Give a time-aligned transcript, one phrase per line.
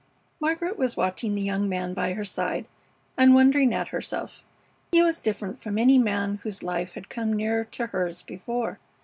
[0.39, 2.65] Margaret was watching the young man by her side
[3.17, 4.43] and wondering at herself.
[4.91, 8.79] He was different from any man whose life had come near to hers before.